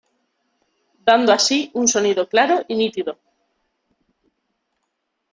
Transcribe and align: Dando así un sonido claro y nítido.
Dando 1.09 1.31
así 1.31 1.59
un 1.75 1.87
sonido 1.87 2.27
claro 2.27 2.65
y 2.67 2.73
nítido. 2.75 3.19